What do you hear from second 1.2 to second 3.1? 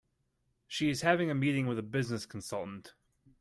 a meeting with a business consultant.